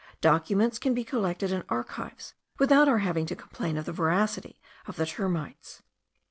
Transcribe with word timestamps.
Documents 0.21 0.79
can 0.79 0.95
be 0.95 1.03
collected 1.03 1.51
in 1.51 1.63
archives 1.69 2.33
without 2.57 2.89
our 2.89 2.97
having 2.97 3.27
to 3.27 3.35
complain 3.35 3.77
of 3.77 3.85
the 3.85 3.91
voracity 3.93 4.59
of 4.87 4.95
the 4.95 5.05
termites. 5.05 5.83